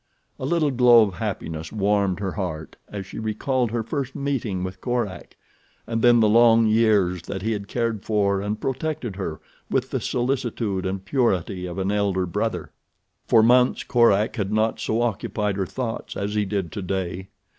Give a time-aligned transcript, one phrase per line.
[0.39, 4.81] A little glow of happiness warmed her heart as she recalled her first meeting with
[4.81, 5.35] Korak
[5.85, 10.01] and then the long years that he had cared for and protected her with the
[10.01, 12.71] solicitude and purity of an elder brother.
[13.27, 17.27] For months Korak had not so occupied her thoughts as he did today.